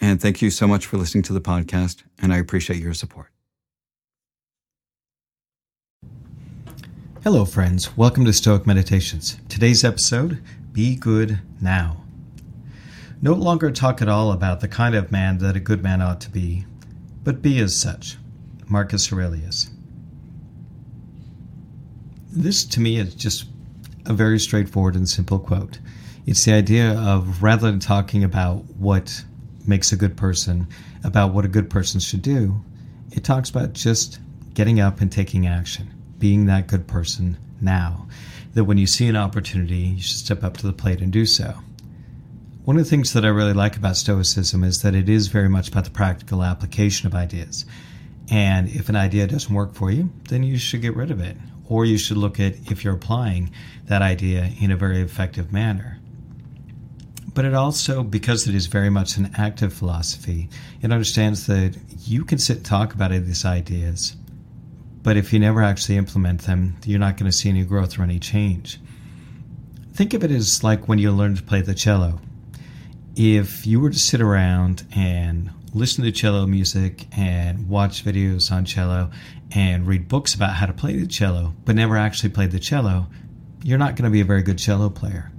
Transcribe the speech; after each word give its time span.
and 0.00 0.20
thank 0.20 0.40
you 0.42 0.50
so 0.50 0.66
much 0.66 0.86
for 0.86 0.96
listening 0.96 1.22
to 1.24 1.32
the 1.32 1.40
podcast, 1.40 2.02
and 2.20 2.32
I 2.32 2.38
appreciate 2.38 2.80
your 2.80 2.94
support. 2.94 3.28
Hello, 7.24 7.44
friends. 7.44 7.96
Welcome 7.96 8.24
to 8.26 8.32
Stoic 8.32 8.66
Meditations. 8.66 9.38
Today's 9.48 9.84
episode 9.84 10.42
Be 10.72 10.94
Good 10.94 11.40
Now. 11.60 12.04
No 13.20 13.32
longer 13.32 13.70
talk 13.70 14.00
at 14.00 14.08
all 14.08 14.30
about 14.30 14.60
the 14.60 14.68
kind 14.68 14.94
of 14.94 15.10
man 15.10 15.38
that 15.38 15.56
a 15.56 15.60
good 15.60 15.82
man 15.82 16.00
ought 16.00 16.20
to 16.20 16.30
be, 16.30 16.64
but 17.24 17.42
be 17.42 17.58
as 17.58 17.74
such. 17.74 18.16
Marcus 18.68 19.12
Aurelius. 19.12 19.70
This, 22.30 22.64
to 22.66 22.80
me, 22.80 22.98
is 22.98 23.14
just 23.14 23.46
a 24.06 24.12
very 24.12 24.38
straightforward 24.38 24.94
and 24.94 25.08
simple 25.08 25.38
quote. 25.38 25.80
It's 26.26 26.44
the 26.44 26.52
idea 26.52 26.92
of 26.92 27.42
rather 27.42 27.70
than 27.70 27.80
talking 27.80 28.22
about 28.22 28.64
what 28.76 29.24
makes 29.68 29.92
a 29.92 29.96
good 29.96 30.16
person, 30.16 30.66
about 31.04 31.32
what 31.32 31.44
a 31.44 31.48
good 31.48 31.70
person 31.70 32.00
should 32.00 32.22
do. 32.22 32.64
It 33.12 33.24
talks 33.24 33.50
about 33.50 33.74
just 33.74 34.18
getting 34.54 34.80
up 34.80 35.00
and 35.00 35.12
taking 35.12 35.46
action, 35.46 35.94
being 36.18 36.46
that 36.46 36.66
good 36.66 36.88
person 36.88 37.36
now. 37.60 38.08
That 38.54 38.64
when 38.64 38.78
you 38.78 38.86
see 38.86 39.06
an 39.06 39.16
opportunity, 39.16 39.76
you 39.76 40.00
should 40.00 40.16
step 40.16 40.42
up 40.42 40.56
to 40.56 40.66
the 40.66 40.72
plate 40.72 41.00
and 41.00 41.12
do 41.12 41.26
so. 41.26 41.54
One 42.64 42.76
of 42.76 42.84
the 42.84 42.90
things 42.90 43.12
that 43.12 43.24
I 43.24 43.28
really 43.28 43.52
like 43.52 43.76
about 43.76 43.96
Stoicism 43.96 44.64
is 44.64 44.82
that 44.82 44.94
it 44.94 45.08
is 45.08 45.28
very 45.28 45.48
much 45.48 45.68
about 45.68 45.84
the 45.84 45.90
practical 45.90 46.42
application 46.42 47.06
of 47.06 47.14
ideas. 47.14 47.64
And 48.30 48.68
if 48.68 48.88
an 48.88 48.96
idea 48.96 49.26
doesn't 49.26 49.54
work 49.54 49.74
for 49.74 49.90
you, 49.90 50.10
then 50.28 50.42
you 50.42 50.58
should 50.58 50.82
get 50.82 50.96
rid 50.96 51.10
of 51.10 51.20
it. 51.20 51.36
Or 51.66 51.84
you 51.84 51.96
should 51.96 52.16
look 52.16 52.40
at 52.40 52.70
if 52.70 52.84
you're 52.84 52.94
applying 52.94 53.50
that 53.86 54.02
idea 54.02 54.50
in 54.60 54.70
a 54.70 54.76
very 54.76 55.00
effective 55.00 55.52
manner 55.52 55.97
but 57.38 57.44
it 57.44 57.54
also, 57.54 58.02
because 58.02 58.48
it 58.48 58.54
is 58.56 58.66
very 58.66 58.90
much 58.90 59.16
an 59.16 59.30
active 59.36 59.72
philosophy, 59.72 60.48
it 60.82 60.90
understands 60.90 61.46
that 61.46 61.78
you 62.00 62.24
can 62.24 62.36
sit 62.36 62.56
and 62.56 62.66
talk 62.66 62.92
about 62.92 63.12
these 63.12 63.44
ideas, 63.44 64.16
but 65.04 65.16
if 65.16 65.32
you 65.32 65.38
never 65.38 65.62
actually 65.62 65.96
implement 65.96 66.40
them, 66.40 66.74
you're 66.84 66.98
not 66.98 67.16
going 67.16 67.30
to 67.30 67.36
see 67.36 67.48
any 67.48 67.62
growth 67.62 67.96
or 67.96 68.02
any 68.02 68.18
change. 68.18 68.80
Think 69.92 70.14
of 70.14 70.24
it 70.24 70.32
as 70.32 70.64
like 70.64 70.88
when 70.88 70.98
you 70.98 71.12
learn 71.12 71.36
to 71.36 71.42
play 71.44 71.62
the 71.62 71.76
cello. 71.76 72.18
If 73.14 73.68
you 73.68 73.78
were 73.78 73.90
to 73.90 73.98
sit 74.00 74.20
around 74.20 74.84
and 74.96 75.52
listen 75.72 76.02
to 76.02 76.10
cello 76.10 76.44
music 76.44 77.06
and 77.16 77.68
watch 77.68 78.04
videos 78.04 78.50
on 78.50 78.64
cello 78.64 79.12
and 79.52 79.86
read 79.86 80.08
books 80.08 80.34
about 80.34 80.54
how 80.54 80.66
to 80.66 80.72
play 80.72 80.96
the 80.96 81.06
cello, 81.06 81.54
but 81.64 81.76
never 81.76 81.96
actually 81.96 82.30
played 82.30 82.50
the 82.50 82.58
cello, 82.58 83.06
you're 83.62 83.78
not 83.78 83.94
going 83.94 84.06
to 84.06 84.10
be 84.10 84.22
a 84.22 84.24
very 84.24 84.42
good 84.42 84.58
cello 84.58 84.90
player 84.90 85.30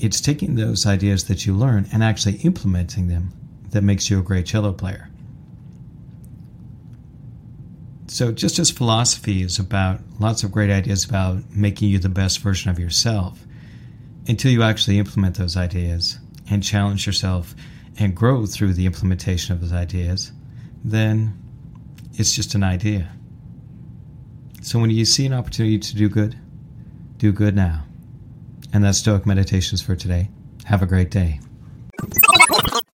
it's 0.00 0.20
taking 0.20 0.54
those 0.54 0.86
ideas 0.86 1.24
that 1.24 1.44
you 1.44 1.54
learn 1.54 1.86
and 1.92 2.02
actually 2.02 2.36
implementing 2.38 3.08
them 3.08 3.32
that 3.70 3.82
makes 3.82 4.08
you 4.08 4.18
a 4.18 4.22
great 4.22 4.46
cello 4.46 4.72
player. 4.72 5.08
So, 8.06 8.32
just 8.32 8.58
as 8.58 8.70
philosophy 8.70 9.42
is 9.42 9.58
about 9.58 10.00
lots 10.18 10.42
of 10.42 10.50
great 10.50 10.70
ideas 10.70 11.04
about 11.04 11.48
making 11.50 11.90
you 11.90 11.98
the 11.98 12.08
best 12.08 12.40
version 12.40 12.70
of 12.70 12.78
yourself, 12.78 13.38
until 14.26 14.50
you 14.50 14.62
actually 14.62 14.98
implement 14.98 15.36
those 15.36 15.56
ideas 15.56 16.18
and 16.50 16.62
challenge 16.62 17.06
yourself 17.06 17.54
and 17.98 18.16
grow 18.16 18.46
through 18.46 18.72
the 18.72 18.86
implementation 18.86 19.54
of 19.54 19.60
those 19.60 19.72
ideas, 19.72 20.32
then 20.82 21.38
it's 22.14 22.34
just 22.34 22.54
an 22.54 22.64
idea. 22.64 23.12
So, 24.62 24.80
when 24.80 24.90
you 24.90 25.04
see 25.04 25.26
an 25.26 25.32
opportunity 25.32 25.78
to 25.78 25.94
do 25.94 26.08
good, 26.08 26.36
do 27.18 27.30
good 27.30 27.54
now. 27.54 27.84
And 28.72 28.84
that's 28.84 28.98
Stoic 28.98 29.26
Meditations 29.26 29.82
for 29.82 29.96
today. 29.96 30.28
Have 30.64 30.82
a 30.82 30.86
great 30.86 31.10
day. 31.10 31.40